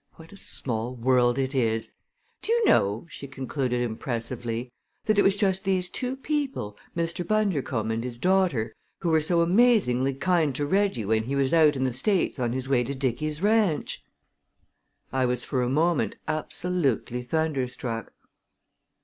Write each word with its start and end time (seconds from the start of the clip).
What 0.15 0.31
a 0.33 0.35
small 0.37 0.95
world 0.95 1.37
it 1.37 1.53
is! 1.53 1.93
Do 2.41 2.51
you 2.51 2.65
know," 2.65 3.05
she 3.07 3.27
concluded 3.27 3.81
impressively, 3.81 4.71
"that 5.05 5.19
it 5.19 5.21
was 5.21 5.37
just 5.37 5.63
these 5.63 5.91
two 5.91 6.15
people, 6.15 6.75
Mr. 6.97 7.23
Bundercombe 7.23 7.91
and 7.93 8.03
his 8.03 8.17
daughter, 8.17 8.73
who 9.01 9.09
were 9.09 9.21
so 9.21 9.41
amazingly 9.41 10.15
kind 10.15 10.55
to 10.55 10.65
Reggie 10.65 11.05
when 11.05 11.25
he 11.25 11.35
was 11.35 11.53
out 11.53 11.75
in 11.75 11.83
the 11.83 11.93
States 11.93 12.39
on 12.39 12.51
his 12.51 12.67
way 12.67 12.83
to 12.83 12.95
Dicky's 12.95 13.43
ranch!" 13.43 14.03
I 15.13 15.27
was 15.27 15.43
for 15.43 15.61
a 15.61 15.69
moment 15.69 16.15
absolutely 16.27 17.21
thunderstruck. 17.21 18.11